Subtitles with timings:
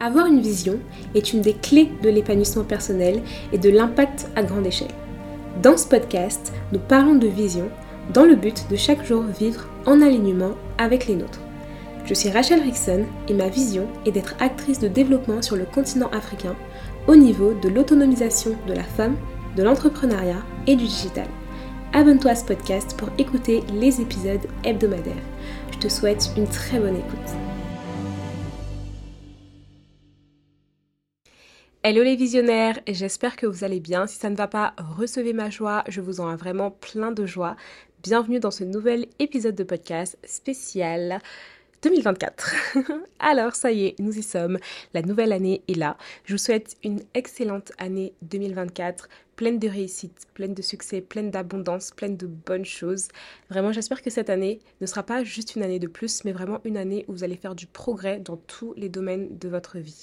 [0.00, 0.78] Avoir une vision
[1.16, 3.20] est une des clés de l'épanouissement personnel
[3.52, 4.94] et de l'impact à grande échelle.
[5.60, 7.68] Dans ce podcast, nous parlons de vision
[8.14, 11.40] dans le but de chaque jour vivre en alignement avec les nôtres.
[12.04, 16.10] Je suis Rachel Rickson et ma vision est d'être actrice de développement sur le continent
[16.12, 16.54] africain
[17.08, 19.16] au niveau de l'autonomisation de la femme,
[19.56, 21.26] de l'entrepreneuriat et du digital.
[21.92, 25.14] Abonne-toi à ce podcast pour écouter les épisodes hebdomadaires.
[25.72, 27.47] Je te souhaite une très bonne écoute.
[31.84, 34.08] Hello les visionnaires, j'espère que vous allez bien.
[34.08, 37.24] Si ça ne va pas, recevez ma joie, je vous en ai vraiment plein de
[37.24, 37.54] joie.
[38.02, 41.20] Bienvenue dans ce nouvel épisode de podcast spécial
[41.82, 42.54] 2024.
[43.20, 44.58] Alors ça y est, nous y sommes.
[44.92, 45.96] La nouvelle année est là.
[46.24, 51.92] Je vous souhaite une excellente année 2024, pleine de réussite, pleine de succès, pleine d'abondance,
[51.92, 53.06] pleine de bonnes choses.
[53.50, 56.58] Vraiment, j'espère que cette année ne sera pas juste une année de plus, mais vraiment
[56.64, 60.02] une année où vous allez faire du progrès dans tous les domaines de votre vie.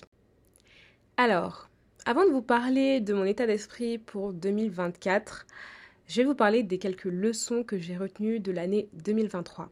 [1.17, 1.69] Alors,
[2.05, 5.45] avant de vous parler de mon état d'esprit pour 2024,
[6.07, 9.69] je vais vous parler des quelques leçons que j'ai retenues de l'année 2023.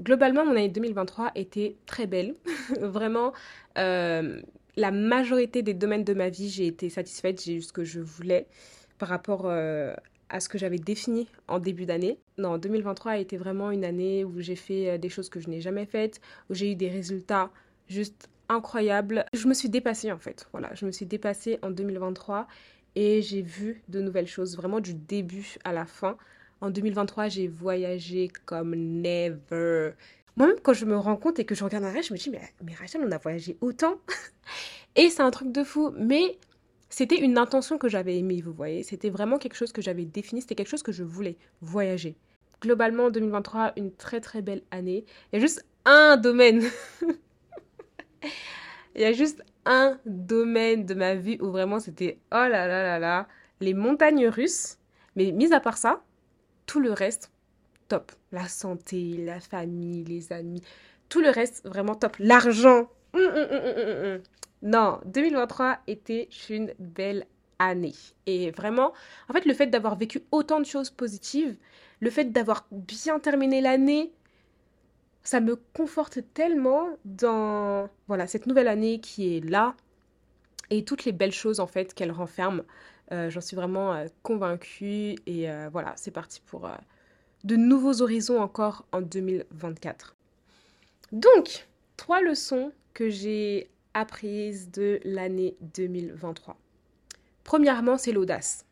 [0.00, 2.36] Globalement, mon année 2023 était très belle.
[2.80, 3.34] Vraiment,
[3.76, 4.40] euh,
[4.76, 8.00] la majorité des domaines de ma vie, j'ai été satisfaite, j'ai eu ce que je
[8.00, 8.46] voulais
[8.96, 9.94] par rapport euh,
[10.30, 12.18] à ce que j'avais défini en début d'année.
[12.38, 15.50] Non, 2023 a été vraiment une année où j'ai fait euh, des choses que je
[15.50, 17.50] n'ai jamais faites, où j'ai eu des résultats
[17.88, 19.24] juste incroyable.
[19.34, 20.48] Je me suis dépassée en fait.
[20.52, 22.46] Voilà, je me suis dépassée en 2023
[22.94, 26.16] et j'ai vu de nouvelles choses vraiment du début à la fin.
[26.60, 29.92] En 2023, j'ai voyagé comme never.
[30.36, 32.40] Moi-même, quand je me rends compte et que je regarde arrière, je me dis, mais,
[32.62, 33.96] mais Rachel, on a voyagé autant.
[34.96, 35.92] et c'est un truc de fou.
[35.96, 36.38] Mais
[36.88, 38.82] c'était une intention que j'avais aimée, vous voyez.
[38.82, 40.40] C'était vraiment quelque chose que j'avais défini.
[40.40, 42.16] C'était quelque chose que je voulais, voyager.
[42.60, 45.04] Globalement, 2023, une très très belle année.
[45.32, 46.62] Il y a juste un domaine
[48.94, 52.82] Il y a juste un domaine de ma vie où vraiment c'était oh là là
[52.82, 53.28] là là,
[53.60, 54.78] les montagnes russes.
[55.16, 56.02] Mais mis à part ça,
[56.66, 57.30] tout le reste,
[57.88, 58.12] top.
[58.32, 60.62] La santé, la famille, les amis,
[61.08, 62.16] tout le reste, vraiment top.
[62.18, 62.88] L'argent.
[63.14, 64.22] Hum, hum, hum,
[64.62, 67.26] non, 2023 était une belle
[67.58, 67.94] année.
[68.26, 68.92] Et vraiment,
[69.28, 71.56] en fait, le fait d'avoir vécu autant de choses positives,
[72.00, 74.12] le fait d'avoir bien terminé l'année,
[75.22, 79.74] ça me conforte tellement dans voilà cette nouvelle année qui est là
[80.70, 82.62] et toutes les belles choses en fait qu'elle renferme.
[83.12, 86.68] Euh, j'en suis vraiment euh, convaincue et euh, voilà, c'est parti pour
[87.44, 90.16] de nouveaux horizons encore en 2024.
[91.12, 96.56] Donc, trois leçons que j'ai apprises de l'année 2023.
[97.44, 98.64] Premièrement, c'est l'audace.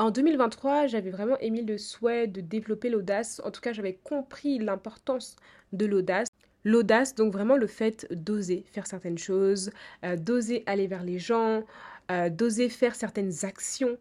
[0.00, 3.40] En 2023, j'avais vraiment émis le souhait de développer l'audace.
[3.44, 5.34] En tout cas, j'avais compris l'importance
[5.72, 6.28] de l'audace.
[6.64, 9.72] L'audace, donc vraiment le fait d'oser faire certaines choses,
[10.04, 11.64] euh, d'oser aller vers les gens,
[12.12, 13.98] euh, d'oser faire certaines actions.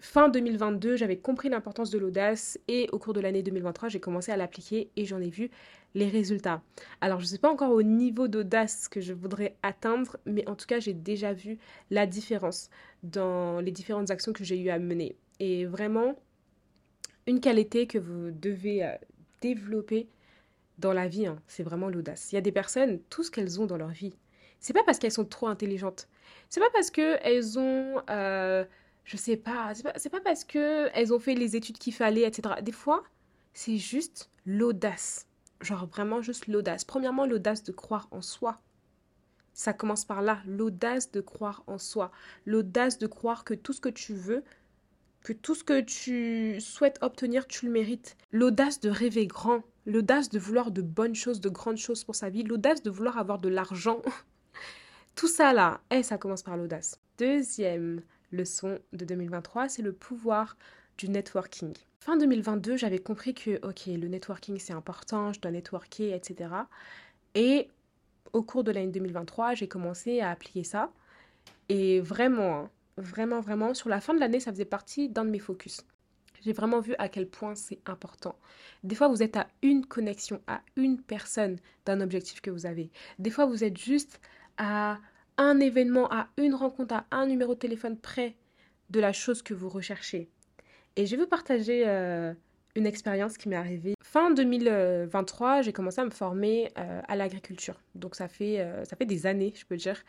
[0.00, 4.32] Fin 2022, j'avais compris l'importance de l'audace et au cours de l'année 2023, j'ai commencé
[4.32, 5.50] à l'appliquer et j'en ai vu
[5.94, 6.62] les résultats.
[7.02, 10.54] Alors, je ne sais pas encore au niveau d'audace que je voudrais atteindre, mais en
[10.54, 11.58] tout cas, j'ai déjà vu
[11.90, 12.70] la différence
[13.02, 15.16] dans les différentes actions que j'ai eu à mener.
[15.40, 16.16] Et vraiment,
[17.26, 18.94] une qualité que vous devez euh,
[19.40, 20.08] développer
[20.78, 22.32] dans la vie, hein, c'est vraiment l'audace.
[22.32, 24.14] Il y a des personnes, tout ce qu'elles ont dans leur vie,
[24.60, 26.08] c'est pas parce qu'elles sont trop intelligentes.
[26.48, 28.64] C'est pas parce qu'elles ont, euh,
[29.04, 32.54] je sais pas, c'est pas, pas parce qu'elles ont fait les études qu'il fallait, etc.
[32.62, 33.04] Des fois,
[33.52, 35.26] c'est juste l'audace.
[35.60, 36.84] Genre vraiment juste l'audace.
[36.84, 38.60] Premièrement, l'audace de croire en soi.
[39.52, 42.10] Ça commence par là, l'audace de croire en soi.
[42.44, 44.42] L'audace de croire que tout ce que tu veux,
[45.24, 48.16] que tout ce que tu souhaites obtenir, tu le mérites.
[48.30, 52.28] L'audace de rêver grand, l'audace de vouloir de bonnes choses, de grandes choses pour sa
[52.28, 54.02] vie, l'audace de vouloir avoir de l'argent.
[55.16, 57.00] tout ça là, et eh, ça commence par l'audace.
[57.18, 58.02] Deuxième
[58.32, 60.58] leçon de 2023, c'est le pouvoir
[60.98, 61.72] du networking.
[62.00, 66.50] Fin 2022, j'avais compris que, ok, le networking c'est important, je dois networker, etc.
[67.34, 67.68] Et
[68.34, 70.92] au cours de l'année 2023, j'ai commencé à appliquer ça.
[71.70, 75.30] Et vraiment, hein, vraiment, vraiment, sur la fin de l'année, ça faisait partie d'un de
[75.30, 75.84] mes focus.
[76.44, 78.38] J'ai vraiment vu à quel point c'est important.
[78.82, 81.56] Des fois, vous êtes à une connexion, à une personne
[81.86, 82.90] d'un objectif que vous avez.
[83.18, 84.20] Des fois, vous êtes juste
[84.58, 84.98] à
[85.38, 88.36] un événement, à une rencontre, à un numéro de téléphone près
[88.90, 90.28] de la chose que vous recherchez.
[90.96, 92.34] Et je vais vous partager euh,
[92.76, 93.93] une expérience qui m'est arrivée.
[94.14, 97.74] Fin 2023, j'ai commencé à me former euh, à l'agriculture.
[97.96, 100.00] Donc ça fait, euh, ça fait des années, je peux dire,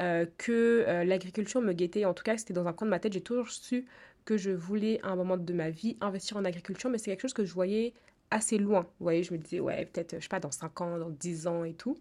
[0.00, 2.04] euh, que l'agriculture me guettait.
[2.04, 3.12] En tout cas, c'était dans un coin de ma tête.
[3.12, 3.86] J'ai toujours su
[4.24, 7.20] que je voulais, à un moment de ma vie, investir en agriculture, mais c'est quelque
[7.20, 7.94] chose que je voyais
[8.32, 8.80] assez loin.
[8.98, 11.46] Vous voyez, je me disais, ouais, peut-être, je sais pas, dans 5 ans, dans 10
[11.46, 11.96] ans et tout.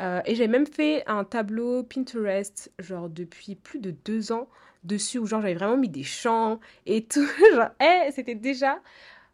[0.00, 4.48] Et j'ai même fait un tableau Pinterest, genre depuis plus de deux ans
[4.82, 7.28] dessus, où genre j'avais vraiment mis des chants et tout.
[7.54, 8.80] genre, eh, c'était déjà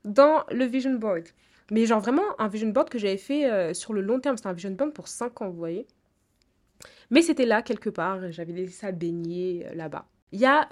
[0.05, 1.25] dans le vision board.
[1.71, 4.37] Mais genre vraiment un vision board que j'avais fait euh, sur le long terme.
[4.37, 5.87] C'était un vision board pour cinq ans, vous voyez.
[7.11, 10.06] Mais c'était là quelque part, j'avais laissé ça baigner euh, là-bas.
[10.31, 10.69] Il y a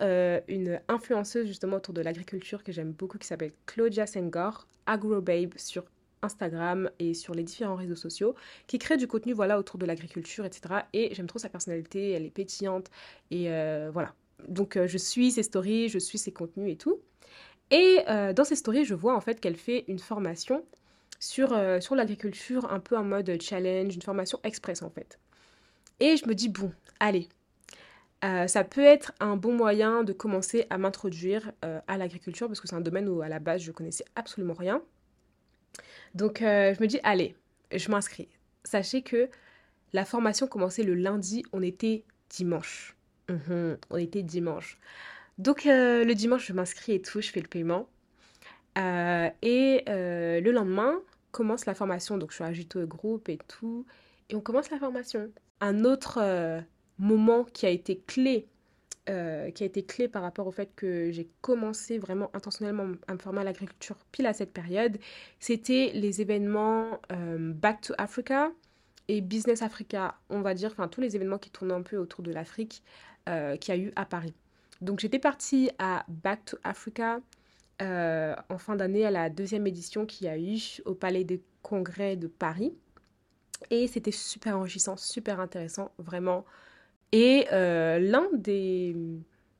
[0.49, 5.85] une influenceuse justement autour de l'agriculture que j'aime beaucoup qui s'appelle Claudia Sengor, AgroBabe sur
[6.23, 8.35] Instagram et sur les différents réseaux sociaux,
[8.67, 10.83] qui crée du contenu voilà autour de l'agriculture, etc.
[10.93, 12.91] Et j'aime trop sa personnalité, elle est pétillante
[13.31, 14.15] et euh, voilà.
[14.49, 17.01] Donc euh, je suis ses stories, je suis ses contenus et tout.
[17.71, 20.65] Et euh, dans ses stories, je vois en fait qu'elle fait une formation
[21.19, 25.19] sur, sur l'agriculture, un peu en mode challenge, une formation express en fait.
[25.99, 26.71] Et je me dis, bon,
[27.01, 27.29] allez,
[28.23, 32.77] ça peut être un bon moyen de commencer à m'introduire à l'agriculture parce que c'est
[32.77, 34.83] un domaine où à la base je connaissais absolument rien.
[36.15, 37.37] Donc, euh, je me dis, allez,
[37.73, 38.29] je m'inscris.
[38.65, 39.29] Sachez que
[39.93, 42.97] la formation commençait le lundi, on était dimanche.
[43.29, 44.79] Mhm, on était dimanche.
[45.39, 47.89] Donc, euh, le dimanche, je m'inscris et tout, je fais le paiement.
[48.79, 51.01] Euh, et le lendemain,
[51.31, 52.17] commence la formation.
[52.17, 53.87] Donc, je suis ajoutée au groupe et tout.
[54.31, 55.31] Et on commence la formation.
[55.61, 56.63] Un autre
[56.99, 58.49] moment qui a été clé
[59.09, 63.15] euh, qui a été clé par rapport au fait que j'ai commencé vraiment intentionnellement à
[63.15, 64.99] me former à l'agriculture pile à cette période,
[65.39, 68.51] c'était les événements euh, Back to Africa
[69.07, 72.25] et Business Africa, on va dire, enfin tous les événements qui tournaient un peu autour
[72.25, 72.83] de l'Afrique
[73.29, 74.35] euh, qu'il y a eu à Paris.
[74.81, 77.21] Donc j'étais partie à Back to Africa
[77.81, 82.17] en fin d'année à la deuxième édition qu'il y a eu au Palais des Congrès
[82.17, 82.73] de Paris.
[83.71, 86.45] Et c'était super enrichissant, super intéressant, vraiment.
[87.11, 88.95] Et euh, l'un des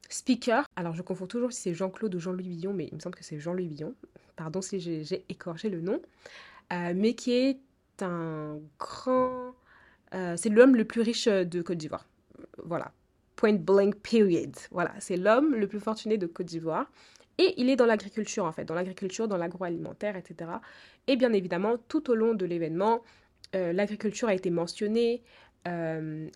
[0.09, 3.17] speakers, alors je confonds toujours si c'est Jean-Claude ou Jean-Louis Villon, mais il me semble
[3.17, 3.95] que c'est Jean-Louis Villon,
[4.37, 6.01] pardon si j'ai écorché le nom,
[6.73, 7.59] euh, mais qui est
[8.03, 9.55] un grand...
[10.15, 12.07] Euh, c'est l'homme le plus riche de Côte d'Ivoire.
[12.63, 12.93] Voilà.
[13.37, 14.55] Point blank period.
[14.71, 16.91] Voilà, c'est l'homme le plus fortuné de Côte d'Ivoire.
[17.39, 20.51] Et il est dans l'agriculture, en fait, dans l'agriculture, dans l'agroalimentaire, etc.
[21.07, 23.03] Et bien évidemment, tout au long de l'événement,
[23.53, 25.23] l'agriculture a été mentionnée,
[25.67, 26.29] euh,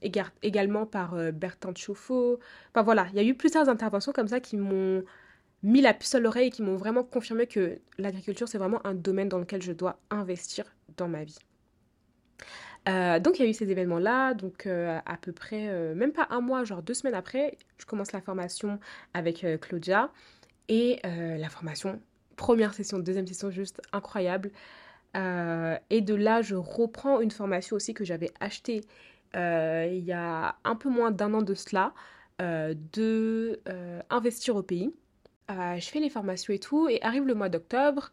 [0.42, 2.40] également par euh, Bertrand Chauffour.
[2.70, 5.04] Enfin voilà, il y a eu plusieurs interventions comme ça qui m'ont
[5.62, 8.94] mis la puce à l'oreille et qui m'ont vraiment confirmé que l'agriculture, c'est vraiment un
[8.94, 10.64] domaine dans lequel je dois investir
[10.96, 11.38] dans ma vie.
[12.88, 16.40] Euh, donc il y a eu ces événements-là, donc à peu près, même pas un
[16.40, 18.78] mois, genre deux semaines après, je commence la formation
[19.14, 20.10] avec Claudia.
[20.68, 22.00] Et la formation,
[22.36, 24.50] première session, deuxième session, juste incroyable.
[25.14, 28.82] et de là, je reprends une formation aussi que j'avais achetée
[29.36, 31.94] euh, il y a un peu moins d'un an de cela,
[32.40, 34.92] euh, de euh, investir au pays.
[35.48, 38.12] je fais les formations et tout, et arrive le mois d'octobre.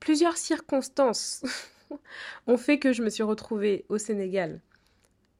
[0.00, 1.44] Plusieurs circonstances
[2.46, 4.60] ont fait que je me suis retrouvée au Sénégal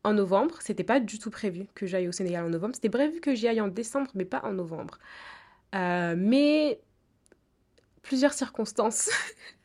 [0.04, 0.56] en novembre.
[0.60, 2.74] C'était pas du tout prévu que j'aille au Sénégal en novembre.
[2.74, 4.98] C'était prévu que j'y aille en décembre, mais pas en novembre.
[5.72, 6.80] mais
[8.02, 9.10] plusieurs circonstances,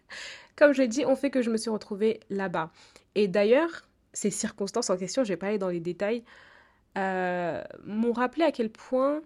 [0.55, 2.71] comme je l'ai dit, ont fait que je me suis retrouvée là-bas.
[3.15, 6.23] Et d'ailleurs, ces circonstances en question, je vais pas aller dans les détails,
[6.97, 9.21] euh, m'ont rappelé à quel point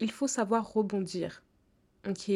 [0.00, 1.42] il faut savoir rebondir.
[2.08, 2.30] Ok?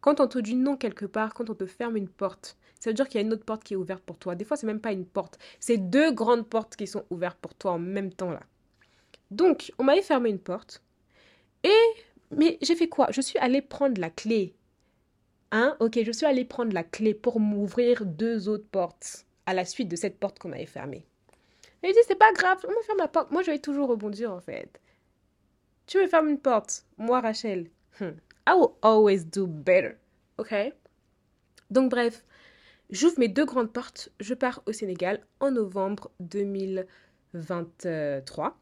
[0.00, 2.94] Quand on te dit non quelque part, quand on te ferme une porte, ça veut
[2.94, 4.34] dire qu'il y a une autre porte qui est ouverte pour toi.
[4.34, 7.54] Des fois, c'est même pas une porte, c'est deux grandes portes qui sont ouvertes pour
[7.54, 8.42] toi en même temps là.
[9.30, 10.82] Donc, on m'avait fermé une porte.
[11.62, 11.70] Et
[12.30, 13.08] mais j'ai fait quoi?
[13.10, 14.54] Je suis allée prendre la clé.
[15.52, 15.76] Hein?
[15.80, 19.88] Ok, je suis allée prendre la clé pour m'ouvrir deux autres portes à la suite
[19.88, 21.04] de cette porte qu'on m'avait fermée.
[21.82, 23.30] Il dit, c'est pas grave, on me ferme la porte.
[23.30, 24.80] Moi, je vais toujours rebondir, en fait.
[25.86, 26.84] Tu me fermes une porte.
[26.98, 27.68] Moi, Rachel,
[28.00, 28.10] hmm,
[28.46, 29.96] I will always do better.
[30.38, 30.54] OK?
[31.70, 32.24] Donc, bref,
[32.90, 34.10] j'ouvre mes deux grandes portes.
[34.20, 38.56] Je pars au Sénégal en novembre 2023.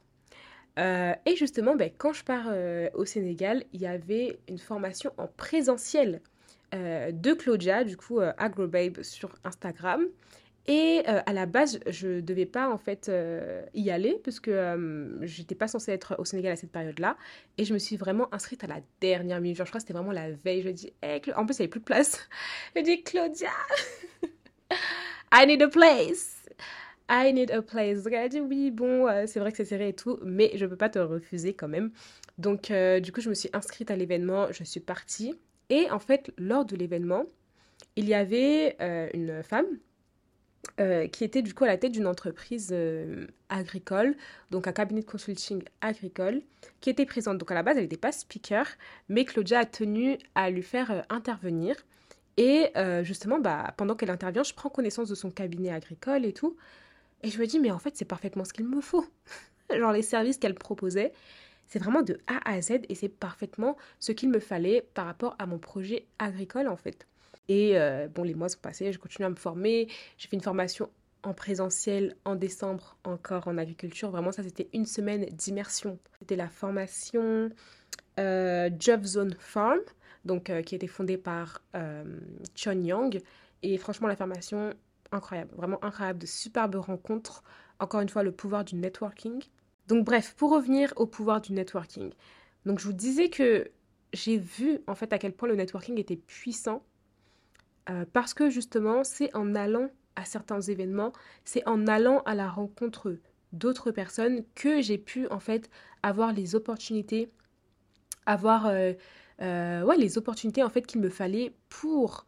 [0.78, 5.12] Euh, et justement, ben, quand je pars euh, au Sénégal, il y avait une formation
[5.16, 6.20] en présentiel
[6.74, 10.06] euh, de Claudia, du coup, AgroBabe sur Instagram.
[10.68, 14.50] Et euh, à la base, je devais pas en fait euh, y aller parce que
[14.50, 17.16] euh, j'étais pas censée être au Sénégal à cette période-là.
[17.56, 19.56] Et je me suis vraiment inscrite à la dernière minute.
[19.56, 20.60] Genre, je crois que c'était vraiment la veille.
[20.60, 22.28] Je dis, hey, en plus, il n'y avait plus de place.
[22.76, 23.48] Je dis, Claudia,
[25.32, 26.36] I need a place.
[27.08, 28.04] I need a place.
[28.04, 30.76] Elle a dit, oui, bon, c'est vrai que c'est serré et tout, mais je peux
[30.76, 31.92] pas te refuser quand même.
[32.36, 32.70] Donc,
[33.00, 34.52] du coup, je me suis inscrite à l'événement.
[34.52, 35.34] Je suis partie.
[35.70, 37.24] Et en fait, lors de l'événement,
[37.96, 38.76] il y avait
[39.14, 39.66] une femme
[40.80, 44.14] euh, qui était du coup à la tête d'une entreprise euh, agricole,
[44.50, 46.42] donc un cabinet de consulting agricole,
[46.80, 47.38] qui était présente.
[47.38, 48.66] Donc à la base, elle n'était pas speaker,
[49.08, 51.74] mais Claudia a tenu à lui faire euh, intervenir.
[52.36, 52.70] Et
[53.02, 56.56] justement, bah, pendant qu'elle intervient, je prends connaissance de son cabinet agricole et tout.
[57.24, 59.04] Et je me dis, mais en fait, c'est parfaitement ce qu'il me faut.
[59.76, 61.12] Genre, les services qu'elle proposait,
[61.66, 65.34] c'est vraiment de A à Z et c'est parfaitement ce qu'il me fallait par rapport
[65.40, 67.08] à mon projet agricole, en fait.
[67.48, 69.88] Et euh, bon, les mois sont passés, je continue à me former.
[70.18, 70.90] J'ai fait une formation
[71.22, 74.10] en présentiel en décembre encore en agriculture.
[74.10, 75.98] Vraiment, ça, c'était une semaine d'immersion.
[76.20, 77.50] C'était la formation
[78.20, 79.80] euh, Job Zone Farm,
[80.24, 81.62] donc euh, qui a été fondée par
[82.54, 83.22] Chon Yang.
[83.62, 84.74] Et franchement, la formation,
[85.10, 87.42] incroyable, vraiment incroyable, de superbes rencontres.
[87.80, 89.42] Encore une fois, le pouvoir du networking.
[89.88, 92.12] Donc bref, pour revenir au pouvoir du networking.
[92.66, 93.70] Donc je vous disais que
[94.12, 96.82] j'ai vu en fait à quel point le networking était puissant
[97.90, 101.12] euh, parce que justement, c'est en allant à certains événements,
[101.44, 103.16] c'est en allant à la rencontre
[103.52, 105.70] d'autres personnes que j'ai pu en fait
[106.02, 107.30] avoir les opportunités,
[108.26, 108.92] avoir euh,
[109.40, 112.24] euh, ouais, les opportunités en fait qu'il me fallait pour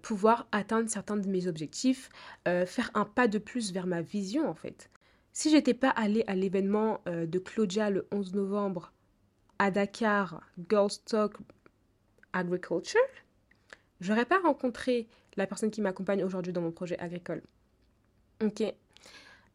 [0.00, 2.08] pouvoir atteindre certains de mes objectifs,
[2.46, 4.88] faire un pas de plus vers ma vision en fait.
[5.34, 8.94] Si j'étais pas allée à l'événement de Claudia le 11 novembre
[9.58, 10.40] à Dakar,
[10.70, 11.34] Girls Talk
[12.32, 12.98] Agriculture,
[14.00, 17.42] j'aurais pas rencontré la personne qui m'accompagne aujourd'hui dans mon projet agricole.
[18.42, 18.62] Ok.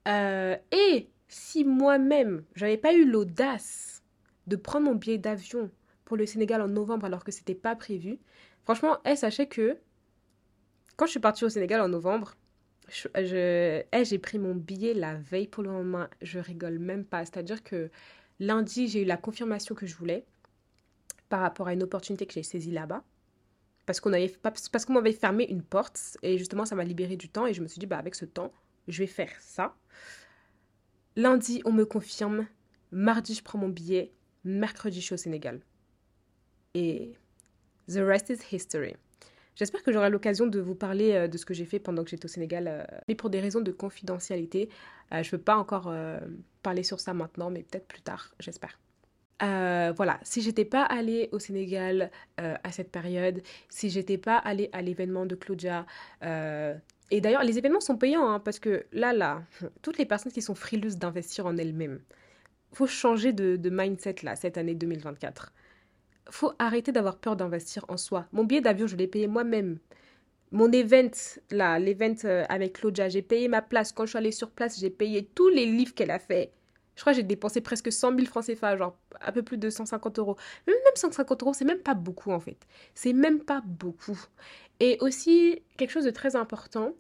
[0.08, 4.04] Euh, et si moi-même, j'avais pas eu l'audace
[4.48, 5.72] de prendre mon billet d'avion
[6.06, 8.20] pour le Sénégal en novembre alors que c'était pas prévu,
[8.64, 9.78] franchement, elle sachez que
[10.96, 12.36] quand je suis partie au Sénégal en novembre,
[12.90, 13.08] je,
[14.04, 16.10] j'ai pris mon billet la veille pour le lendemain.
[16.22, 17.26] Je rigole même pas.
[17.26, 17.90] C'est-à-dire que
[18.40, 20.26] lundi, j'ai eu la confirmation que je voulais
[21.30, 23.04] par rapport à une opportunité que j'ai saisie là-bas
[23.86, 24.34] parce qu'on avait
[24.90, 27.80] m'avait fermé une porte et justement ça m'a libéré du temps et je me suis
[27.80, 28.52] dit bah avec ce temps
[28.88, 29.76] je vais faire ça.
[31.16, 32.48] Lundi on me confirme.
[32.92, 34.14] Mardi je prends mon billet.
[34.44, 35.62] Mercredi je suis au Sénégal.
[36.74, 37.14] Et
[37.88, 38.96] the rest is history.
[39.56, 42.10] J'espère que j'aurai l'occasion de vous parler euh, de ce que j'ai fait pendant que
[42.10, 44.70] j'étais au Sénégal, euh, mais pour des raisons de confidentialité,
[45.12, 45.94] euh, je ne veux pas encore
[46.64, 48.80] parler sur ça maintenant, mais peut-être plus tard, j'espère.
[49.42, 54.38] Euh, voilà, si j'étais pas allée au Sénégal euh, à cette période, si j'étais pas
[54.38, 55.86] allée à l'événement de Claudia,
[56.24, 56.76] euh,
[57.12, 59.44] et d'ailleurs les événements sont payants, hein, parce que là, là,
[59.82, 62.00] toutes les personnes qui sont frileuses d'investir en elles-mêmes,
[62.74, 65.54] faut changer de, mindset là, cette année 2024.
[66.30, 68.26] Faut arrêter d'avoir peur d'investir en soi.
[68.32, 69.78] Mon billet d'avion, je l'ai payé moi-même.
[70.52, 71.12] Mon event,
[71.52, 72.16] là, l'event
[72.50, 73.92] avec Claudia, j'ai payé ma place.
[73.92, 76.52] Quand je suis allée sur place, j'ai payé tous les livres qu'elle a fait.
[76.96, 79.70] Je crois que j'ai dépensé presque 100 000 francs CFA, genre un peu plus de
[79.70, 80.38] 150 euros.
[80.68, 82.58] Même 150 euros, c'est même pas beaucoup en fait.
[82.94, 84.20] C'est même pas beaucoup.
[84.80, 86.94] Et aussi, quelque chose de très important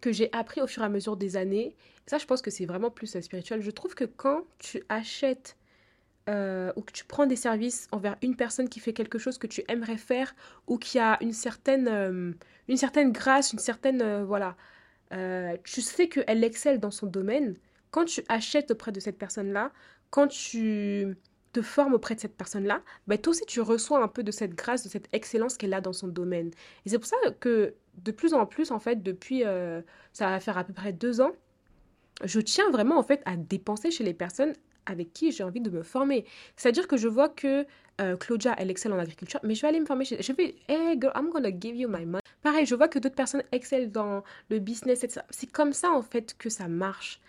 [0.00, 2.66] que j'ai appris au fur et à mesure des années, ça je pense que c'est
[2.66, 5.56] vraiment plus euh, spirituel, je trouve que quand tu achètes
[6.28, 9.46] euh, ou que tu prends des services envers une personne qui fait quelque chose que
[9.46, 10.34] tu aimerais faire
[10.66, 12.32] ou qui a une certaine, euh,
[12.68, 14.22] une certaine grâce, une certaine...
[14.24, 14.56] voilà,
[15.64, 17.56] tu sais qu'elle excelle dans son domaine,
[17.94, 19.70] quand tu achètes auprès de cette personne-là,
[20.10, 21.16] quand tu
[21.52, 24.56] te formes auprès de cette personne-là, bah, toi aussi tu reçois un peu de cette
[24.56, 26.50] grâce, de cette excellence qu'elle a dans son domaine.
[26.84, 29.80] Et c'est pour ça que de plus en plus, en fait, depuis, euh,
[30.12, 31.30] ça va faire à peu près deux ans,
[32.24, 34.54] je tiens vraiment en fait à dépenser chez les personnes
[34.86, 36.24] avec qui j'ai envie de me former.
[36.56, 37.64] C'est-à-dire que je vois que
[38.00, 40.20] euh, Claudia, elle excelle en agriculture, mais je vais aller me former chez...
[40.20, 42.22] Je vais, hey girl, I'm gonna give you my money.
[42.42, 45.20] Pareil, je vois que d'autres personnes excellent dans le business, etc.
[45.30, 47.20] C'est comme ça en fait que ça marche.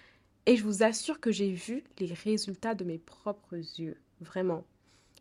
[0.46, 4.64] Et je vous assure que j'ai vu les résultats de mes propres yeux, vraiment.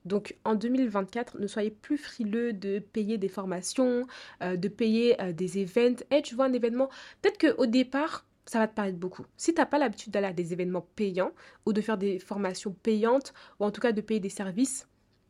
[0.04, 4.06] Donc en 2024, ne soyez plus frileux de payer des formations,
[4.42, 6.04] euh, de payer euh, des events.
[6.10, 6.90] Et tu vois un événement,
[7.22, 9.24] peut-être qu'au départ, ça va te paraître beaucoup.
[9.38, 11.32] Si tu n'as pas l'habitude d'aller à des événements payants
[11.64, 14.86] ou de faire des formations payantes ou en tout cas de payer des services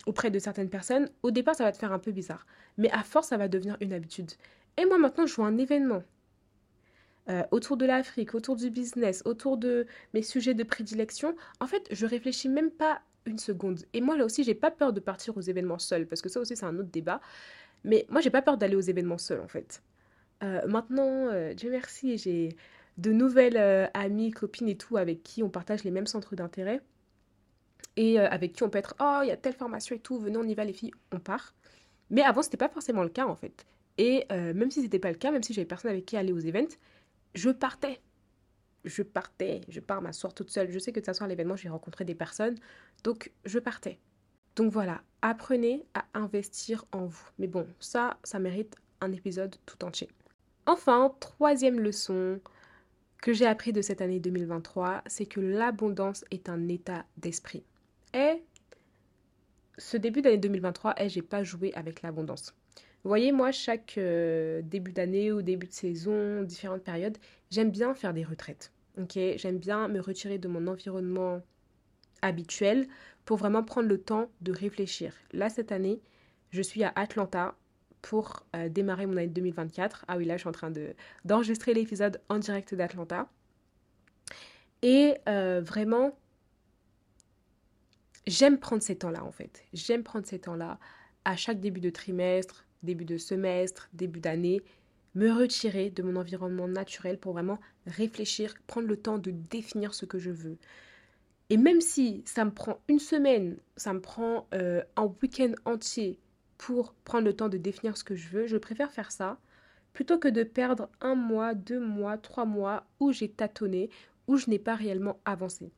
[0.07, 2.45] auprès de certaines personnes, au départ, ça va te faire un peu bizarre.
[2.77, 4.33] Mais à force, ça va devenir une habitude.
[4.77, 6.03] Et moi maintenant, je vois un événement
[7.31, 11.87] euh, autour de l'Afrique, autour du business, autour de mes sujets de prédilection, en fait,
[11.91, 13.81] je réfléchis même pas une seconde.
[13.95, 16.39] Et moi, là aussi, j'ai pas peur de partir aux événements seuls, parce que ça
[16.39, 17.23] aussi, c'est un autre débat.
[17.83, 19.83] Mais moi, j'ai pas peur d'aller aux événements seuls, en fait.
[20.43, 22.51] Euh, maintenant, euh, Dieu merci, j'ai
[22.99, 26.83] de nouvelles amies, copines et tout, avec qui on partage les mêmes centres d'intérêt.
[27.97, 30.37] Et avec qui on peut être, oh, il y a telle formation et tout, venez,
[30.37, 31.55] on y va, les filles, on part.
[32.11, 33.65] Mais avant, c'était pas forcément le cas, en fait.
[33.99, 36.41] Et même si c'était pas le cas, même si j'avais personne avec qui aller aux
[36.41, 36.77] events,
[37.35, 38.01] je partais.
[38.85, 40.71] Je partais, je pars m'asseoir toute seule.
[40.71, 42.57] Je sais que de façon, à l'événement, j'ai rencontré des personnes.
[43.03, 43.99] Donc, je partais.
[44.57, 47.29] Donc voilà, apprenez à investir en vous.
[47.39, 50.09] Mais bon, ça, ça mérite un épisode tout entier.
[50.67, 52.41] Enfin, troisième leçon
[53.21, 57.65] que j'ai appris de cette année 2023, c'est que l'abondance est un état d'esprit.
[58.13, 58.43] Et
[59.77, 62.55] ce début d'année 2023, et j'ai pas joué avec l'abondance.
[63.05, 67.19] Vous voyez, moi, chaque euh, début d'année ou début de saison, différentes périodes,
[67.51, 68.73] j'aime bien faire des retraites.
[69.15, 71.43] J'aime bien me retirer de mon environnement
[72.23, 72.89] habituel
[73.27, 75.15] pour vraiment prendre le temps de réfléchir.
[75.33, 76.01] Là, cette année,
[76.51, 77.55] je suis à Atlanta
[78.01, 80.07] pour euh, démarrer mon année 2024.
[80.09, 80.95] Ah oui, là, je suis en train de,
[81.27, 83.29] d'enregistrer l'épisode en direct d'Atlanta.
[84.81, 86.17] Et euh, vraiment,
[88.27, 89.63] j'aime prendre ces temps-là, en fait.
[89.75, 90.79] J'aime prendre ces temps-là
[91.27, 94.63] à chaque début de trimestre, début de semestre, début d'année,
[95.15, 100.07] me retirer de mon environnement naturel pour vraiment réfléchir, prendre le temps de définir ce
[100.07, 100.59] que je veux.
[101.51, 106.19] Et même si ça me prend une semaine, ça me prend euh, un week-end entier
[106.59, 109.39] pour prendre le temps de définir ce que je veux, je préfère faire ça
[109.93, 113.91] plutôt que de perdre un mois, deux mois, trois mois où j'ai tâtonné,
[114.27, 115.71] où je n'ai pas réellement avancé.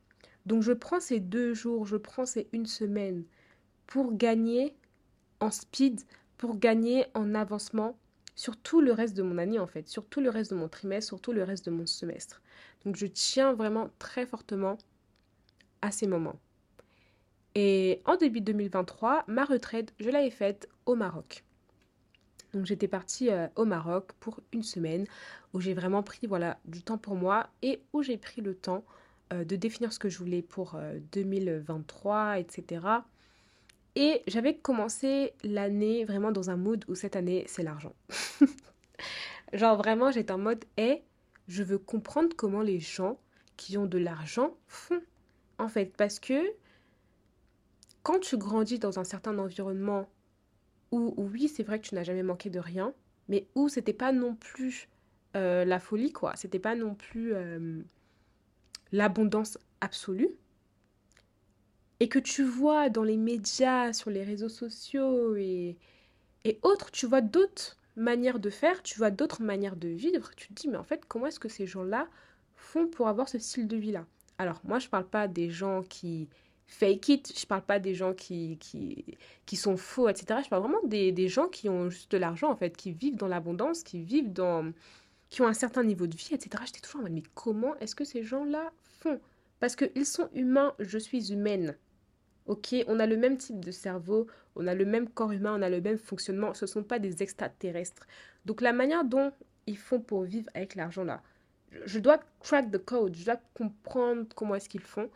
[0.45, 3.23] Donc je prends ces deux jours, je prends ces une semaine
[3.85, 4.75] pour gagner
[5.39, 6.01] en speed,
[6.37, 7.97] pour gagner en avancement
[8.35, 10.67] sur tout le reste de mon année en fait, sur tout le reste de mon
[10.67, 12.41] trimestre, sur tout le reste de mon semestre.
[12.85, 14.77] Donc je tiens vraiment très fortement
[15.81, 16.39] à ces moments.
[17.55, 21.43] Et en début 2023, ma retraite, je l'avais faite au Maroc.
[22.53, 25.05] Donc j'étais partie euh, au Maroc pour une semaine
[25.53, 28.85] où j'ai vraiment pris voilà du temps pour moi et où j'ai pris le temps
[29.33, 30.79] euh, de définir ce que je voulais pour
[31.11, 32.85] 2023, euh, etc.
[33.99, 37.95] Et j'avais commencé l'année vraiment dans un mood où cette année c'est l'argent.
[39.53, 41.01] Genre vraiment j'étais en mode et
[41.47, 43.17] je veux comprendre comment les gens
[43.55, 45.01] qui ont de l'argent font
[45.57, 46.39] en fait parce que
[48.03, 50.07] quand tu grandis dans un certain environnement
[50.91, 52.93] où, oui, c'est vrai que tu n'as jamais manqué de rien,
[53.27, 54.87] mais où c'était pas non plus
[55.35, 56.35] euh, la folie, quoi.
[56.35, 57.81] C'était pas non plus euh,
[58.91, 60.29] l'abondance absolue.
[61.99, 65.77] Et que tu vois dans les médias, sur les réseaux sociaux et,
[66.45, 70.29] et autres, tu vois d'autres manières de faire, tu vois d'autres manières de vivre.
[70.35, 72.07] Tu te dis, mais en fait, comment est-ce que ces gens-là
[72.55, 74.05] font pour avoir ce style de vie-là?
[74.37, 76.29] Alors, moi, je parle pas des gens qui
[76.67, 77.39] fake it.
[77.39, 80.41] Je parle pas des gens qui, qui, qui sont faux, etc.
[80.43, 83.15] Je parle vraiment des, des gens qui ont juste de l'argent, en fait, qui vivent
[83.15, 84.71] dans l'abondance, qui vivent dans...
[85.29, 86.63] qui ont un certain niveau de vie, etc.
[86.65, 89.19] J'étais toujours en mode, mais comment est-ce que ces gens-là font?
[89.59, 91.75] Parce qu'ils sont humains, je suis humaine.
[92.47, 95.61] Ok, on a le même type de cerveau, on a le même corps humain, on
[95.61, 96.53] a le même fonctionnement.
[96.53, 98.07] Ce ne sont pas des extraterrestres.
[98.45, 99.31] Donc la manière dont
[99.67, 101.21] ils font pour vivre avec l'argent là,
[101.85, 105.09] je dois crack the code, je dois comprendre comment est-ce qu'ils font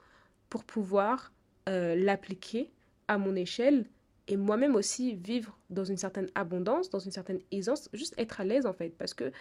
[0.49, 1.31] pour pouvoir
[1.69, 2.69] euh, l'appliquer
[3.07, 3.85] à mon échelle
[4.27, 8.43] et moi-même aussi vivre dans une certaine abondance, dans une certaine aisance, juste être à
[8.43, 9.31] l'aise en fait, parce que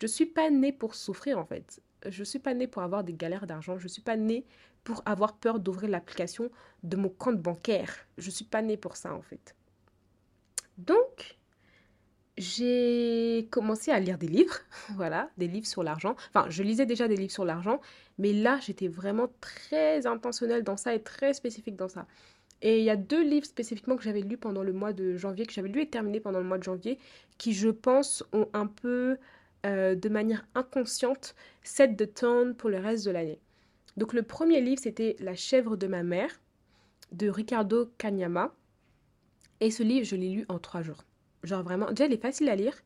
[0.00, 1.80] je suis pas née pour souffrir en fait.
[2.06, 3.78] Je suis pas née pour avoir des galères d'argent.
[3.78, 4.44] Je suis pas née
[4.84, 6.50] pour avoir peur d'ouvrir l'application
[6.82, 8.06] de mon compte bancaire.
[8.18, 9.56] Je suis pas née pour ça en fait.
[10.78, 11.38] Donc,
[12.36, 14.58] j'ai commencé à lire des livres,
[14.94, 16.16] voilà, des livres sur l'argent.
[16.28, 17.80] Enfin, je lisais déjà des livres sur l'argent,
[18.18, 22.06] mais là, j'étais vraiment très intentionnelle dans ça et très spécifique dans ça.
[22.62, 25.46] Et il y a deux livres spécifiquement que j'avais lus pendant le mois de janvier,
[25.46, 26.98] que j'avais lu et terminé pendant le mois de janvier,
[27.38, 29.18] qui, je pense, ont un peu,
[29.66, 33.40] euh, de manière inconsciente, set de tone pour le reste de l'année.
[33.96, 36.40] Donc, le premier livre, c'était La chèvre de ma mère,
[37.12, 38.54] de Ricardo Kanyama.
[39.60, 41.04] Et ce livre, je l'ai lu en trois jours.
[41.42, 42.76] Genre vraiment, déjà, elle est facile à lire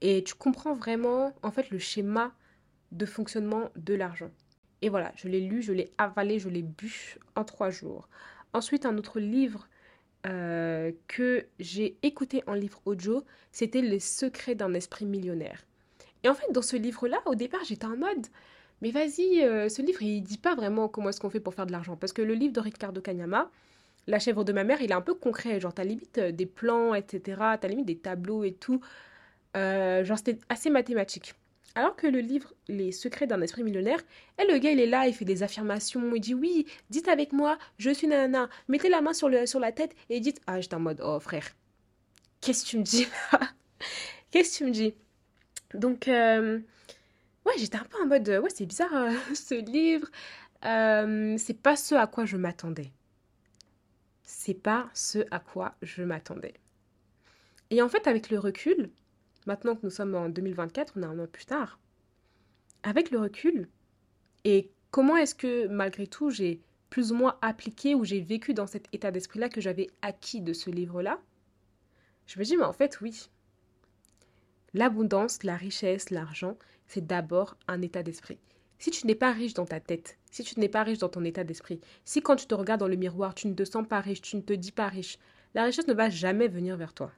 [0.00, 2.34] et tu comprends vraiment, en fait, le schéma
[2.92, 4.30] de fonctionnement de l'argent.
[4.82, 8.08] Et voilà, je l'ai lu, je l'ai avalé, je l'ai bu en trois jours.
[8.52, 9.68] Ensuite, un autre livre
[10.26, 15.64] euh, que j'ai écouté en livre audio, c'était Les secrets d'un esprit millionnaire.
[16.22, 18.26] Et en fait, dans ce livre-là, au départ, j'étais en mode,
[18.82, 21.66] mais vas-y, euh, ce livre, il dit pas vraiment comment est-ce qu'on fait pour faire
[21.66, 21.96] de l'argent.
[21.96, 23.50] Parce que le livre de Ricardo Kanyama,
[24.06, 25.60] la chèvre de ma mère, il est un peu concret.
[25.60, 27.40] Genre, t'as limite euh, des plans, etc.
[27.60, 28.80] T'as limite des tableaux et tout.
[29.56, 31.34] Euh, genre, c'était assez mathématique.
[31.74, 34.00] Alors que le livre Les secrets d'un esprit millionnaire,
[34.38, 37.32] et le gars, il est là, il fait des affirmations, il dit oui, dites avec
[37.32, 40.60] moi, je suis nanana, mettez la main sur, le, sur la tête et dites, ah,
[40.60, 41.54] j'étais en mode, oh frère,
[42.40, 43.06] qu'est-ce que tu me dis
[44.30, 44.94] Qu'est-ce que tu me dis?
[45.74, 46.60] Donc, euh,
[47.46, 50.08] ouais, j'étais un peu en mode, ouais, c'est bizarre ce livre,
[51.38, 52.92] c'est pas ce à quoi je m'attendais
[54.26, 56.54] c'est pas ce à quoi je m'attendais.
[57.70, 58.90] Et en fait, avec le recul,
[59.46, 61.78] maintenant que nous sommes en 2024, on est un an plus tard,
[62.82, 63.68] avec le recul,
[64.44, 68.66] et comment est-ce que malgré tout j'ai plus ou moins appliqué ou j'ai vécu dans
[68.66, 71.20] cet état d'esprit-là que j'avais acquis de ce livre-là,
[72.26, 73.28] je me dis, mais en fait, oui.
[74.74, 78.38] L'abondance, la richesse, l'argent, c'est d'abord un état d'esprit.
[78.78, 81.24] Si tu n'es pas riche dans ta tête, si tu n'es pas riche dans ton
[81.24, 84.00] état d'esprit, si quand tu te regardes dans le miroir, tu ne te sens pas
[84.00, 85.18] riche, tu ne te dis pas riche,
[85.54, 87.10] la richesse ne va jamais venir vers toi.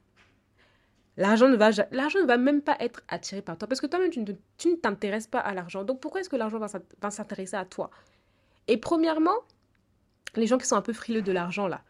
[1.16, 4.10] L'argent ne va, l'argent ne va même pas être attiré par toi parce que toi-même,
[4.10, 5.82] tu ne, tu ne t'intéresses pas à l'argent.
[5.82, 7.90] Donc pourquoi est-ce que l'argent va s'intéresser à toi?
[8.68, 9.34] Et premièrement,
[10.36, 11.82] les gens qui sont un peu frileux de l'argent, là,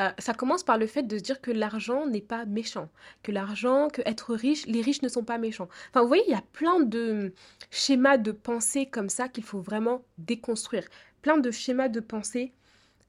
[0.00, 2.88] euh, ça commence par le fait de se dire que l'argent n'est pas méchant,
[3.22, 5.68] que l'argent, que être riche, les riches ne sont pas méchants.
[5.90, 7.34] Enfin, vous voyez, il y a plein de
[7.70, 10.84] schémas de pensée comme ça qu'il faut vraiment déconstruire.
[11.20, 12.54] Plein de schémas de pensée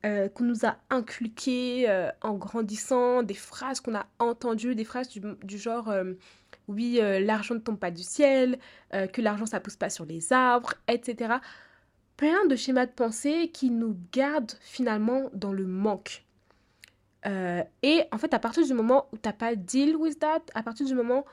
[0.05, 5.07] euh, qu'on nous a inculqués euh, en grandissant, des phrases qu'on a entendues, des phrases
[5.09, 5.93] du, genre
[6.67, 8.59] oui, l'argent ne tombe pas du ciel,
[8.91, 11.35] que l'argent ça pousse pas sur les arbres, etc.
[12.17, 16.23] Plein de schémas de pensée qui nous gardent finalement dans le manque
[17.25, 20.41] euh, et en fait, à partir du moment où tu n'as pas deal with that,
[20.53, 21.25] à partir du moment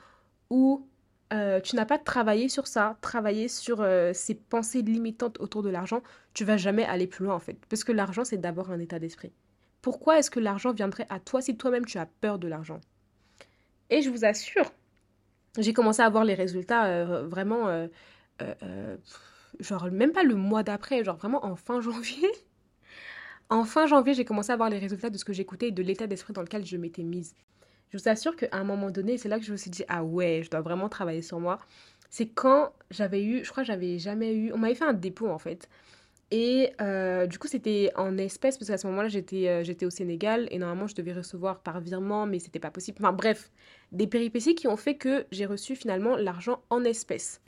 [0.49, 0.87] où
[1.33, 5.69] euh, tu n'as pas travaillé sur ça, travaillé sur euh, ces pensées limitantes autour de
[5.69, 6.01] l'argent,
[6.33, 7.57] tu vas jamais aller plus loin en fait.
[7.69, 9.31] Parce que l'argent, c'est d'abord un état d'esprit.
[9.81, 12.79] Pourquoi est-ce que l'argent viendrait à toi si toi-même tu as peur de l'argent?
[13.89, 14.71] Et je vous assure,
[15.57, 17.87] j'ai commencé à voir les résultats vraiment,
[19.59, 22.29] genre même pas le mois d'après, genre vraiment en fin janvier.
[23.51, 25.83] En fin janvier, j'ai commencé à voir les résultats de ce que j'écoutais et de
[25.83, 27.35] l'état d'esprit dans lequel je m'étais mise.
[27.89, 30.05] Je vous assure qu'à un moment donné, c'est là que je me suis dit, ah
[30.05, 31.59] ouais, je dois vraiment travailler sur moi.
[32.09, 35.27] C'est quand j'avais eu, je crois que j'avais jamais eu, on m'avait fait un dépôt
[35.27, 35.67] en fait.
[36.31, 39.89] Et euh, du coup, c'était en espèces, parce qu'à ce moment-là, j'étais euh, j'étais au
[39.89, 42.99] Sénégal et normalement, je devais recevoir par virement, mais c'était pas possible.
[43.01, 43.51] Enfin bref,
[43.91, 47.41] des péripéties qui ont fait que j'ai reçu finalement l'argent en espèces.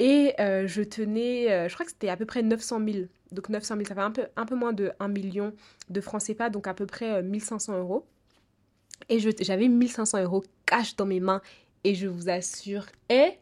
[0.00, 3.76] Et euh, je tenais, je crois que c'était à peu près 900 000 donc 900
[3.76, 5.52] 000, ça fait un peu, un peu moins de 1 million
[5.90, 8.06] de francs CFA, donc à peu près 1500 euh, euros.
[9.08, 11.42] Et j'avais 1500 euros cash dans mes mains
[11.84, 13.38] et je vous assure, et,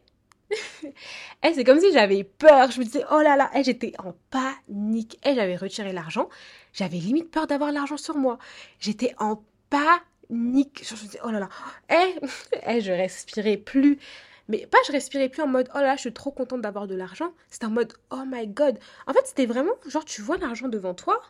[1.54, 2.70] c'est comme si j'avais peur.
[2.70, 5.18] Je me disais, oh là là, j'étais en panique.
[5.24, 6.28] Et j'avais retiré l'argent.
[6.72, 8.38] J'avais limite peur d'avoir l'argent sur moi.
[8.78, 10.84] J'étais en panique.
[10.84, 11.48] Je me disais, oh là là.
[11.90, 13.98] Et je respirais plus.
[14.50, 16.96] Mais pas je respirais plus en mode oh là, je suis trop contente d'avoir de
[16.96, 17.32] l'argent.
[17.50, 18.80] C'était en mode oh my god.
[19.06, 21.22] En fait, c'était vraiment genre tu vois l'argent devant toi,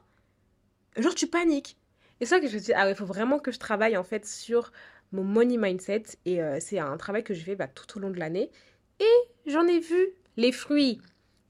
[0.96, 1.76] genre tu paniques.
[2.20, 4.26] Et ça que je me dis ah il faut vraiment que je travaille en fait
[4.26, 4.72] sur
[5.12, 8.10] mon money mindset et euh, c'est un travail que je fais bah, tout au long
[8.10, 8.50] de l'année
[9.00, 11.02] et j'en ai vu les fruits.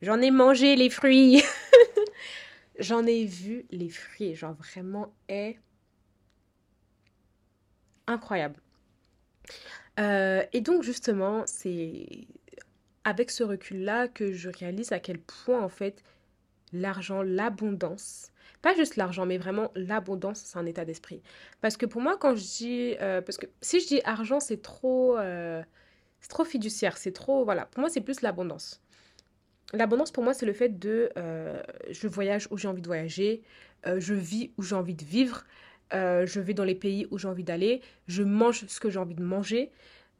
[0.02, 1.44] J'en ai mangé les fruits.
[2.80, 5.56] j'en ai vu les fruits, genre vraiment est
[8.08, 8.60] incroyable.
[9.98, 12.26] Euh, et donc justement, c'est
[13.04, 16.02] avec ce recul-là que je réalise à quel point en fait
[16.72, 18.30] l'argent, l'abondance,
[18.62, 21.22] pas juste l'argent, mais vraiment l'abondance, c'est un état d'esprit.
[21.60, 24.62] Parce que pour moi, quand je dis, euh, parce que si je dis argent, c'est
[24.62, 25.62] trop, euh,
[26.20, 27.66] c'est trop fiduciaire, c'est trop, voilà.
[27.66, 28.82] Pour moi, c'est plus l'abondance.
[29.72, 31.10] L'abondance pour moi, c'est le fait de,
[31.90, 33.42] je voyage où j'ai envie de voyager,
[33.86, 35.44] je vis où j'ai envie de vivre,
[35.94, 38.98] euh, je vais dans les pays où j'ai envie d'aller, je mange ce que j'ai
[38.98, 39.70] envie de manger.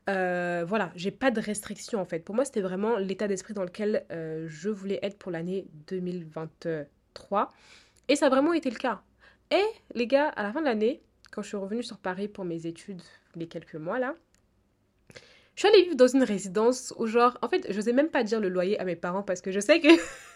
[0.09, 2.21] Euh, voilà, j'ai pas de restrictions en fait.
[2.21, 7.53] Pour moi, c'était vraiment l'état d'esprit dans lequel euh, je voulais être pour l'année 2023.
[8.09, 9.03] Et ça a vraiment été le cas.
[9.51, 12.45] Et les gars, à la fin de l'année, quand je suis revenue sur Paris pour
[12.45, 13.03] mes études,
[13.37, 14.15] les quelques mois là,
[15.55, 18.25] je suis allée vivre dans une résidence où genre, en fait, je n'osais même pas
[18.25, 19.89] dire le loyer à mes parents parce que je sais que...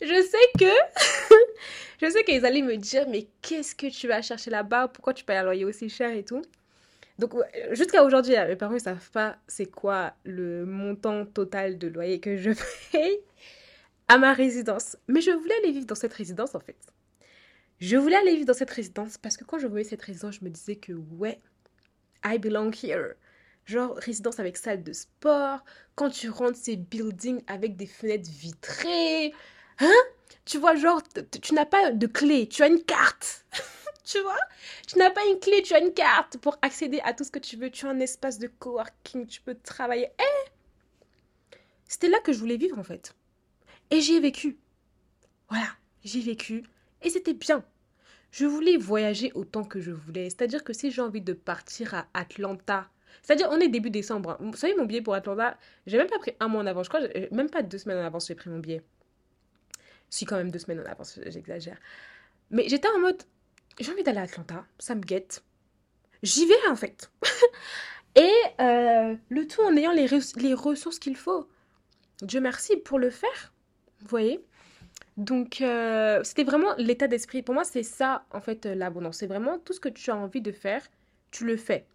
[0.00, 1.34] je sais que
[2.00, 4.88] je sais qu'ils allaient me dire, mais qu'est-ce que tu vas chercher là-bas?
[4.88, 6.42] Pourquoi tu payes un loyer aussi cher et tout?
[7.18, 7.34] Donc
[7.70, 12.36] jusqu'à aujourd'hui, mes parents ne savent pas c'est quoi le montant total de loyer que
[12.36, 12.50] je
[12.92, 13.18] paye
[14.08, 14.96] à ma résidence.
[15.08, 16.76] Mais je voulais aller vivre dans cette résidence en fait.
[17.80, 20.44] Je voulais aller vivre dans cette résidence parce que quand je voyais cette résidence, je
[20.44, 21.40] me disais que ouais,
[22.24, 23.14] I belong here.
[23.66, 29.32] Genre résidence avec salle de sport, quand tu rentres ces buildings avec des fenêtres vitrées.
[29.80, 29.92] Hein?
[30.44, 31.02] Tu vois, genre,
[31.42, 33.46] tu n'as pas de clé, tu as une carte.
[34.04, 34.38] tu vois?
[34.86, 37.38] Tu n'as pas une clé, tu as une carte pour accéder à tout ce que
[37.38, 37.70] tu veux.
[37.70, 40.08] Tu as un espace de coworking, tu peux travailler.
[40.18, 41.58] Eh
[41.88, 43.14] C'était là que je voulais vivre en fait.
[43.90, 44.58] Et j'y ai vécu.
[45.48, 45.68] Voilà,
[46.04, 46.64] j'y ai vécu.
[47.02, 47.64] Et c'était bien.
[48.30, 50.24] Je voulais voyager autant que je voulais.
[50.24, 52.90] C'est-à-dire que si j'ai envie de partir à Atlanta,
[53.22, 54.30] c'est-à-dire on est début décembre.
[54.40, 54.50] Hein.
[54.50, 55.56] Vous savez, mon billet pour Atlanta,
[55.86, 56.86] j'ai même pas pris un mois en avance.
[56.86, 58.82] Je crois, même pas deux semaines en avance, j'ai pris mon billet.
[60.14, 61.76] Si, quand même deux semaines en avance, j'exagère.
[62.52, 63.20] Mais j'étais en mode,
[63.80, 65.42] j'ai envie d'aller à Atlanta, ça me guette.
[66.22, 67.10] J'y vais en fait.
[68.14, 71.48] Et euh, le tout en ayant les, ressources qu'il faut.
[72.22, 73.52] Dieu merci pour le faire.
[74.02, 74.40] Vous voyez
[75.16, 77.42] Donc, euh, c'était vraiment l'état d'esprit.
[77.42, 79.16] Pour moi, c'est ça, en fait, l'abondance.
[79.16, 80.86] C'est vraiment tout ce que tu as envie de faire,
[81.32, 81.88] tu le fais.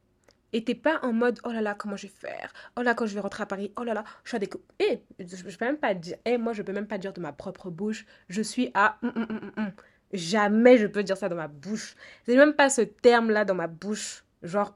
[0.51, 2.51] Et t'es pas en mode oh là là, comment je vais faire?
[2.77, 4.49] Oh là, quand je vais rentrer à Paris, oh là là, je suis à des.
[4.79, 7.31] Eh, je, peux même pas dire, eh, moi je peux même pas dire de ma
[7.31, 8.97] propre bouche, je suis à.
[9.03, 9.71] Hum, hum, hum,
[10.11, 11.95] Jamais je peux dire ça dans ma bouche.
[12.25, 14.23] C'est même pas ce terme-là dans ma bouche.
[14.41, 14.73] Genre,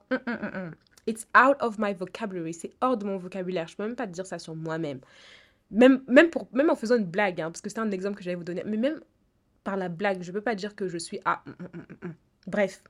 [1.07, 2.53] it's out of my vocabulary.
[2.53, 3.67] C'est hors de mon vocabulaire.
[3.67, 4.99] Je peux même pas dire ça sur moi-même.
[5.71, 8.23] Même, même, pour, même en faisant une blague, hein, parce que c'est un exemple que
[8.23, 8.63] j'allais vous donner.
[8.65, 8.99] Mais même
[9.63, 11.43] par la blague, je peux pas dire que je suis ah.
[12.47, 12.83] Bref.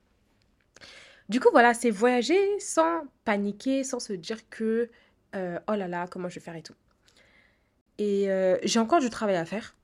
[1.33, 4.91] Du coup, voilà, c'est voyager sans paniquer, sans se dire que
[5.35, 6.75] euh, oh là là, comment je vais faire et tout.
[7.97, 9.75] Et euh, j'ai encore du travail à faire.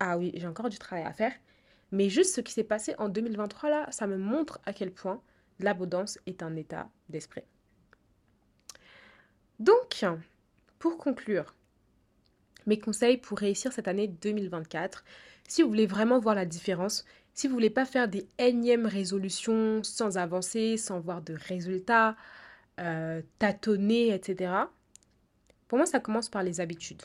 [0.00, 1.34] Ah oui, j'ai encore du travail à faire.
[1.92, 5.20] Mais juste ce qui s'est passé en 2023, là, ça me montre à quel point
[5.60, 7.44] l'abondance est un état d'esprit.
[9.58, 10.06] Donc,
[10.78, 11.54] pour conclure,
[12.64, 15.04] mes conseils pour réussir cette année 2024,
[15.48, 19.82] si vous voulez vraiment voir la différence, si vous voulez pas faire des énièmes résolutions
[19.82, 22.16] sans avancer, sans voir de résultats,
[22.80, 24.52] euh, tâtonner, etc.
[25.68, 27.02] Pour moi, ça commence par les habitudes.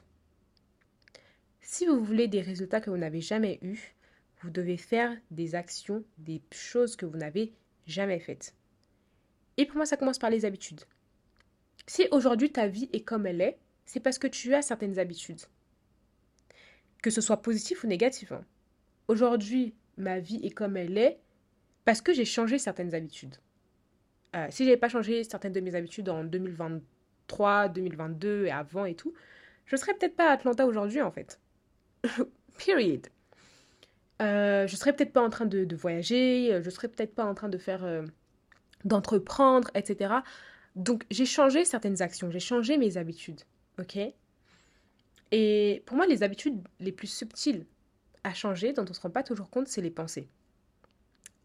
[1.62, 3.96] Si vous voulez des résultats que vous n'avez jamais eus,
[4.42, 7.54] vous devez faire des actions, des choses que vous n'avez
[7.88, 8.54] jamais faites.
[9.58, 10.82] Et pour moi, ça commence par les habitudes.
[11.88, 15.42] Si aujourd'hui ta vie est comme elle est, c'est parce que tu as certaines habitudes.
[17.02, 18.32] Que ce soit positif ou négatif.
[18.32, 18.46] Hein.
[19.08, 21.20] Aujourd'hui, ma vie est comme elle est
[21.86, 23.36] parce que j'ai changé certaines habitudes.
[24.36, 28.86] Euh, si je n'avais pas changé certaines de mes habitudes en 2023, 2022 et avant
[28.86, 29.14] et tout,
[29.66, 31.40] je serais peut-être pas à Atlanta aujourd'hui en fait.
[32.66, 33.08] Period.
[34.22, 37.34] Euh, je serais peut-être pas en train de, voyager, euh, je serais peut-être pas en
[37.34, 38.06] train de faire, euh,
[38.84, 40.14] d'entreprendre, etc.
[40.76, 43.42] Donc j'ai changé certaines actions, j'ai changé mes habitudes,
[43.80, 43.98] ok?
[45.32, 47.66] Et pour moi, les habitudes les plus subtiles
[48.24, 50.28] à changer, dont on ne se rend pas toujours compte, c'est les pensées.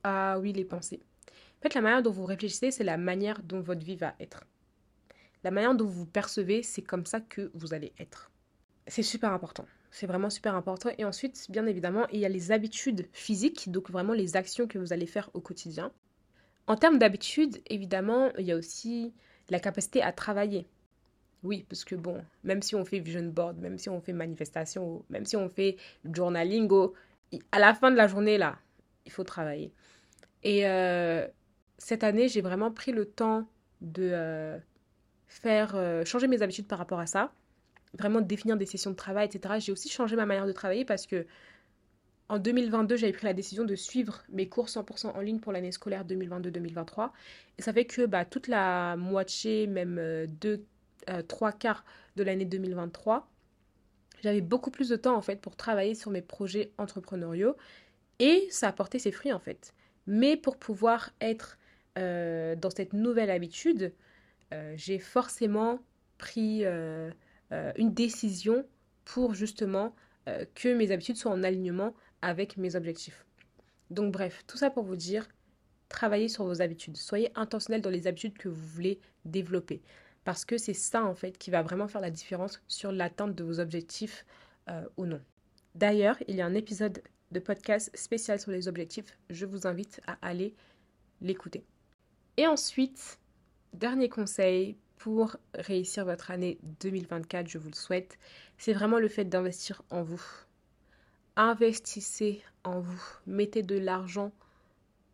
[0.02, 1.00] Ah oui, les pensées.
[1.58, 4.44] En fait, la manière dont vous réfléchissez, c'est la manière dont votre vie va être.
[5.44, 8.30] La manière dont vous percevez, c'est comme ça que vous allez être.
[8.86, 9.66] C'est super important.
[9.90, 10.90] C'est vraiment super important.
[10.98, 14.78] Et ensuite, bien évidemment, il y a les habitudes physiques, donc vraiment les actions que
[14.78, 15.92] vous allez faire au quotidien.
[16.66, 19.14] En termes d'habitudes, évidemment, il y a aussi
[19.50, 20.66] la capacité à travailler.
[21.44, 25.04] Oui, parce que bon, même si on fait vision board, même si on fait manifestation,
[25.10, 25.76] même si on fait
[26.10, 26.70] journaling,
[27.52, 28.58] à la fin de la journée, là,
[29.04, 29.70] il faut travailler.
[30.42, 31.26] Et euh,
[31.76, 33.46] cette année, j'ai vraiment pris le temps
[33.82, 34.58] de euh,
[35.28, 37.32] faire euh, changer mes habitudes par rapport à ça
[37.96, 39.54] vraiment définir des sessions de travail, etc.
[39.60, 41.26] J'ai aussi changé ma manière de travailler parce que
[42.28, 45.70] en 2022, j'avais pris la décision de suivre mes cours 100% en ligne pour l'année
[45.70, 47.10] scolaire 2022-2023.
[47.58, 50.64] Et ça fait que bah, toute la moitié, même deux,
[51.10, 51.84] euh, trois quarts
[52.16, 53.28] de l'année 2023,
[54.22, 57.56] j'avais beaucoup plus de temps en fait pour travailler sur mes projets entrepreneuriaux.
[58.20, 59.74] Et ça a porté ses fruits en fait.
[60.06, 61.58] Mais pour pouvoir être
[61.98, 63.92] euh, dans cette nouvelle habitude,
[64.76, 65.80] j'ai forcément
[66.16, 66.64] pris
[67.54, 68.66] euh, une décision
[69.04, 69.94] pour justement
[70.28, 73.26] euh, que mes habitudes soient en alignement avec mes objectifs.
[73.90, 75.28] Donc bref, tout ça pour vous dire,
[75.88, 76.96] travaillez sur vos habitudes.
[76.96, 79.82] Soyez intentionnel dans les habitudes que vous voulez développer.
[80.24, 83.44] Parce que c'est ça en fait qui va vraiment faire la différence sur l'atteinte de
[83.44, 84.24] vos objectifs
[84.68, 85.20] euh, ou non.
[85.74, 89.18] D'ailleurs, il y a un épisode de podcast spécial sur les objectifs.
[89.28, 90.54] Je vous invite à aller
[91.20, 91.64] l'écouter.
[92.36, 93.18] Et ensuite,
[93.72, 98.18] dernier conseil pour réussir votre année 2024, je vous le souhaite,
[98.56, 100.22] c'est vraiment le fait d'investir en vous.
[101.36, 103.02] Investissez en vous.
[103.26, 104.32] Mettez de l'argent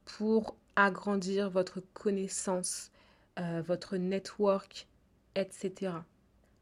[0.05, 2.91] pour agrandir votre connaissance,
[3.39, 4.87] euh, votre network,
[5.35, 5.93] etc.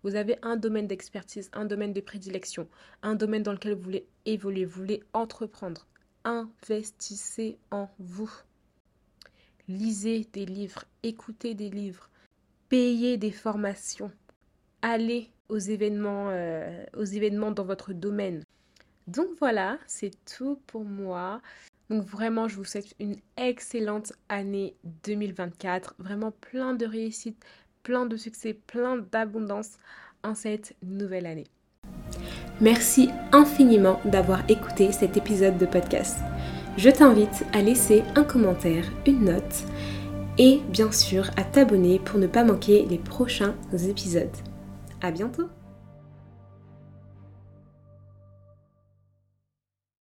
[0.03, 2.69] Vous avez un domaine d'expertise, un domaine de prédilection,
[3.03, 5.87] un domaine dans lequel vous voulez évoluer, vous voulez entreprendre.
[6.25, 8.31] Investissez en vous.
[9.67, 12.09] Lisez des livres, écoutez des livres,
[12.69, 14.11] payer des formations,
[14.83, 18.45] aller aux événements, euh, aux événements dans votre domaine.
[19.09, 21.41] Donc voilà, c'est tout pour moi.
[21.91, 25.95] Donc vraiment, je vous souhaite une excellente année 2024.
[25.99, 27.43] Vraiment plein de réussite,
[27.89, 29.79] plein de succès, plein d'abondance
[30.23, 31.47] en cette nouvelle année.
[32.61, 36.19] Merci infiniment d'avoir écouté cet épisode de podcast.
[36.77, 39.65] Je t'invite à laisser un commentaire, une note
[40.37, 44.37] et bien sûr à t'abonner pour ne pas manquer les prochains épisodes.
[45.01, 45.49] À bientôt